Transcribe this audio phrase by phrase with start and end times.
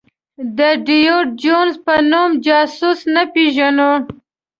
[0.57, 3.91] د ډېویډ جونز په نوم جاسوس نه پېژنو.